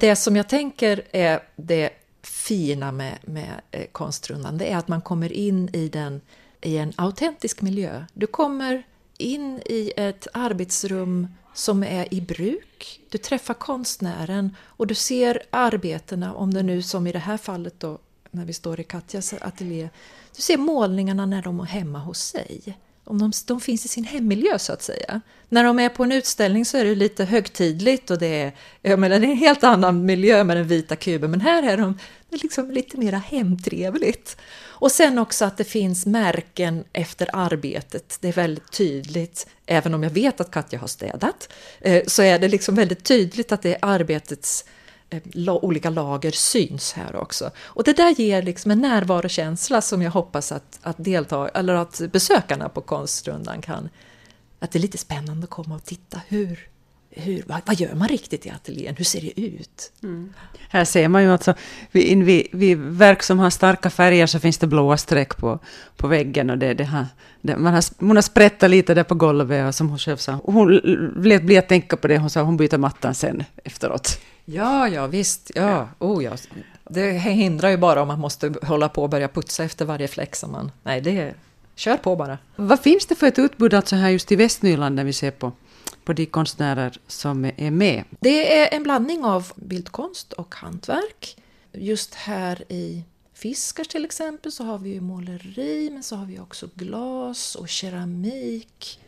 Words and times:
Det 0.00 0.16
som 0.16 0.36
jag 0.36 0.48
tänker 0.48 1.02
är 1.12 1.40
det 1.56 1.90
fina 2.22 2.92
med, 2.92 3.18
med 3.22 3.60
eh, 3.70 3.86
konstrundan, 3.92 4.58
det 4.58 4.72
är 4.72 4.76
att 4.76 4.88
man 4.88 5.00
kommer 5.00 5.32
in 5.32 5.68
i, 5.72 5.88
den, 5.88 6.20
i 6.60 6.76
en 6.76 6.92
autentisk 6.96 7.62
miljö. 7.62 8.04
Du 8.12 8.26
kommer 8.26 8.82
in 9.18 9.60
i 9.64 9.92
ett 9.96 10.26
arbetsrum 10.32 11.28
som 11.54 11.82
är 11.82 12.14
i 12.14 12.20
bruk. 12.20 13.00
Du 13.10 13.18
träffar 13.18 13.54
konstnären 13.54 14.56
och 14.62 14.86
du 14.86 14.94
ser 14.94 15.42
arbetena, 15.50 16.34
om 16.34 16.54
det 16.54 16.62
nu 16.62 16.82
som 16.82 17.06
i 17.06 17.12
det 17.12 17.18
här 17.18 17.36
fallet 17.36 17.80
då, 17.80 17.98
när 18.30 18.44
vi 18.44 18.52
står 18.52 18.80
i 18.80 18.84
Katjas 18.84 19.34
ateljé, 19.40 19.88
du 20.36 20.42
ser 20.42 20.58
målningarna 20.58 21.26
när 21.26 21.42
de 21.42 21.60
är 21.60 21.64
hemma 21.64 21.98
hos 21.98 22.18
sig. 22.18 22.76
Om 23.06 23.18
de, 23.18 23.32
de 23.46 23.60
finns 23.60 23.84
i 23.84 23.88
sin 23.88 24.04
hemmiljö 24.04 24.58
så 24.58 24.72
att 24.72 24.82
säga. 24.82 25.20
När 25.48 25.64
de 25.64 25.78
är 25.78 25.88
på 25.88 26.04
en 26.04 26.12
utställning 26.12 26.64
så 26.64 26.76
är 26.78 26.84
det 26.84 26.94
lite 26.94 27.24
högtidligt 27.24 28.10
och 28.10 28.18
det 28.18 28.42
är, 28.42 28.52
jag 28.82 28.98
menar, 28.98 29.18
det 29.18 29.26
är 29.26 29.30
en 29.30 29.36
helt 29.36 29.64
annan 29.64 30.04
miljö 30.04 30.44
med 30.44 30.56
den 30.56 30.68
vita 30.68 30.96
kuben, 30.96 31.30
men 31.30 31.40
här 31.40 31.62
är 31.62 31.76
de 31.76 31.98
det 32.30 32.36
är 32.36 32.42
liksom 32.42 32.70
lite 32.70 32.96
mera 32.96 33.18
hemtrevligt. 33.18 34.36
Och 34.78 34.92
sen 34.92 35.18
också 35.18 35.44
att 35.44 35.56
det 35.56 35.64
finns 35.64 36.06
märken 36.06 36.84
efter 36.92 37.30
arbetet. 37.32 38.18
Det 38.20 38.28
är 38.28 38.32
väldigt 38.32 38.72
tydligt, 38.72 39.46
även 39.66 39.94
om 39.94 40.02
jag 40.02 40.10
vet 40.10 40.40
att 40.40 40.50
Katja 40.50 40.78
har 40.78 40.86
städat, 40.86 41.52
eh, 41.80 42.02
så 42.06 42.22
är 42.22 42.38
det 42.38 42.48
liksom 42.48 42.74
väldigt 42.74 43.04
tydligt 43.04 43.52
att 43.52 43.62
det 43.62 43.74
är 43.74 43.78
arbetets 43.82 44.64
olika 45.46 45.90
lager 45.90 46.30
syns 46.30 46.92
här 46.92 47.16
också. 47.16 47.50
Och 47.58 47.84
det 47.84 47.92
där 47.92 48.10
ger 48.10 48.42
liksom 48.42 48.70
en 48.70 48.80
närvarokänsla 48.80 49.80
som 49.80 50.02
jag 50.02 50.10
hoppas 50.10 50.52
att, 50.52 50.78
att, 50.82 50.96
delta, 50.98 51.48
eller 51.48 51.74
att 51.74 52.00
besökarna 52.12 52.68
på 52.68 52.80
Konstrundan 52.80 53.60
kan... 53.60 53.88
Att 54.58 54.72
det 54.72 54.78
är 54.78 54.80
lite 54.80 54.98
spännande 54.98 55.44
att 55.44 55.50
komma 55.50 55.74
och 55.74 55.84
titta 55.84 56.20
hur, 56.28 56.68
hur, 57.10 57.44
vad, 57.46 57.60
vad, 57.64 57.80
gör 57.80 57.94
man 57.94 58.08
riktigt 58.08 58.46
i 58.46 58.50
ateljén? 58.50 58.94
Hur 58.96 59.04
ser 59.04 59.20
det 59.20 59.40
ut? 59.40 59.92
Mm. 60.02 60.32
Här 60.68 60.84
ser 60.84 61.08
man 61.08 61.22
ju 61.22 61.32
alltså, 61.32 61.54
vid, 61.90 62.24
vid, 62.24 62.46
vid, 62.52 62.78
verk 62.78 63.22
som 63.22 63.38
har 63.38 63.50
starka 63.50 63.90
färger 63.90 64.26
så 64.26 64.40
finns 64.40 64.58
det 64.58 64.66
blåa 64.66 64.96
streck 64.96 65.36
på, 65.36 65.58
på 65.96 66.08
väggen 66.08 66.50
och 66.50 66.58
det, 66.58 66.74
det 66.74 66.84
har, 66.84 67.06
det, 67.40 67.56
man 67.56 67.74
har, 67.74 67.84
hon 67.98 68.16
har 68.16 68.22
sprättat 68.22 68.70
lite 68.70 68.94
där 68.94 69.04
på 69.04 69.14
golvet 69.14 69.68
och 69.68 69.74
som 69.74 69.88
hon 69.88 69.98
själv 69.98 70.16
sa, 70.16 70.32
hon 70.44 70.76
lät 71.16 71.42
bli 71.42 71.58
att 71.58 71.68
tänka 71.68 71.96
på 71.96 72.08
det, 72.08 72.18
hon 72.18 72.30
sa 72.30 72.42
hon 72.42 72.56
byter 72.56 72.78
mattan 72.78 73.14
sen 73.14 73.44
efteråt. 73.64 74.20
Ja, 74.48 74.88
ja 74.88 75.06
visst, 75.06 75.50
ja, 75.54 75.88
oh 75.98 76.24
ja. 76.24 76.36
Det 76.84 77.10
hindrar 77.10 77.68
ju 77.68 77.76
bara 77.76 78.02
om 78.02 78.08
man 78.08 78.20
måste 78.20 78.54
hålla 78.62 78.88
på 78.88 79.02
och 79.02 79.10
börja 79.10 79.28
putsa 79.28 79.64
efter 79.64 79.84
varje 79.84 80.08
fläck 80.08 80.36
som 80.36 80.52
man, 80.52 80.72
nej 80.82 81.00
det, 81.00 81.34
kör 81.74 81.96
på 81.96 82.16
bara. 82.16 82.38
Vad 82.56 82.80
finns 82.80 83.06
det 83.06 83.14
för 83.14 83.26
ett 83.26 83.38
utbud 83.38 83.74
alltså 83.74 83.96
här 83.96 84.10
just 84.10 84.32
i 84.32 84.36
Västnyland 84.36 84.96
när 84.96 85.04
vi 85.04 85.12
ser 85.12 85.30
på 85.30 85.52
på 86.04 86.12
de 86.12 86.26
konstnärer 86.26 86.98
som 87.06 87.44
är 87.56 87.70
med? 87.70 88.04
Det 88.20 88.58
är 88.58 88.76
en 88.76 88.82
blandning 88.82 89.24
av 89.24 89.52
bildkonst 89.56 90.32
och 90.32 90.54
hantverk. 90.54 91.36
Just 91.72 92.14
här 92.14 92.72
i 92.72 93.04
Fiskars 93.34 93.88
till 93.88 94.04
exempel 94.04 94.52
så 94.52 94.64
har 94.64 94.78
vi 94.78 94.90
ju 94.90 95.00
måleri 95.00 95.90
men 95.92 96.02
så 96.02 96.16
har 96.16 96.26
vi 96.26 96.38
också 96.38 96.68
glas 96.74 97.54
och 97.54 97.68
keramik. 97.68 99.00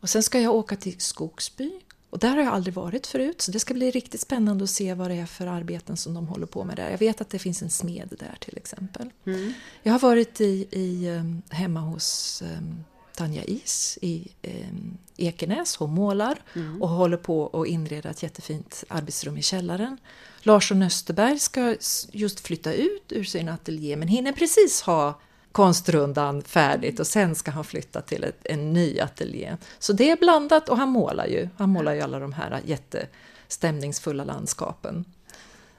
Och 0.00 0.10
sen 0.10 0.22
ska 0.22 0.40
jag 0.40 0.54
åka 0.54 0.76
till 0.76 1.00
Skogsby 1.00 1.70
och 2.12 2.18
där 2.18 2.36
har 2.36 2.42
jag 2.42 2.54
aldrig 2.54 2.74
varit 2.74 3.06
förut 3.06 3.42
så 3.42 3.50
det 3.50 3.60
ska 3.60 3.74
bli 3.74 3.90
riktigt 3.90 4.20
spännande 4.20 4.64
att 4.64 4.70
se 4.70 4.94
vad 4.94 5.10
det 5.10 5.14
är 5.14 5.26
för 5.26 5.46
arbeten 5.46 5.96
som 5.96 6.14
de 6.14 6.26
håller 6.26 6.46
på 6.46 6.64
med 6.64 6.76
där. 6.76 6.90
Jag 6.90 6.98
vet 6.98 7.20
att 7.20 7.30
det 7.30 7.38
finns 7.38 7.62
en 7.62 7.70
smed 7.70 8.08
där 8.18 8.36
till 8.40 8.56
exempel. 8.56 9.10
Mm. 9.26 9.52
Jag 9.82 9.92
har 9.92 9.98
varit 9.98 10.40
i, 10.40 10.66
i, 10.70 11.08
ehm, 11.08 11.42
hemma 11.48 11.80
hos 11.80 12.42
um, 12.58 12.84
Tanja 13.16 13.44
Is 13.44 13.98
i 14.02 14.28
eh, 14.42 14.68
Ekenäs. 15.16 15.76
Hon 15.76 15.90
målar 15.90 16.38
mm. 16.54 16.82
och 16.82 16.88
håller 16.88 17.16
på 17.16 17.50
att 17.52 17.66
inreda 17.66 18.10
ett 18.10 18.22
jättefint 18.22 18.84
arbetsrum 18.88 19.36
i 19.36 19.42
källaren. 19.42 19.98
Larsson 20.42 20.82
Österberg 20.82 21.38
ska 21.38 21.76
just 22.12 22.40
flytta 22.40 22.72
ut 22.72 23.12
ur 23.12 23.24
sin 23.24 23.48
ateljé 23.48 23.96
men 23.96 24.08
hinner 24.08 24.32
precis 24.32 24.82
ha 24.82 25.20
konstrundan 25.52 26.42
färdigt 26.42 27.00
och 27.00 27.06
sen 27.06 27.34
ska 27.34 27.50
han 27.50 27.64
flytta 27.64 28.00
till 28.00 28.24
ett, 28.24 28.40
en 28.44 28.72
ny 28.72 29.00
ateljé. 29.00 29.56
Så 29.78 29.92
det 29.92 30.10
är 30.10 30.16
blandat 30.16 30.68
och 30.68 30.76
han 30.76 30.88
målar 30.88 31.26
ju. 31.26 31.48
Han 31.56 31.68
målar 31.68 31.94
ju 31.94 32.00
alla 32.00 32.18
de 32.18 32.32
här 32.32 32.60
jättestämningsfulla 32.64 34.24
landskapen. 34.24 35.04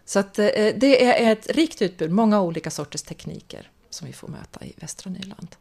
Så 0.05 0.19
att, 0.19 0.39
eh, 0.39 0.47
det 0.75 1.05
är 1.05 1.31
ett 1.31 1.47
rikt 1.47 1.81
utbud, 1.81 2.11
många 2.11 2.41
olika 2.41 2.71
sorters 2.71 3.01
tekniker 3.01 3.69
som 3.89 4.07
vi 4.07 4.13
får 4.13 4.27
möta 4.27 4.65
i 4.65 4.73
västra 4.77 5.11
Nyland. 5.11 5.55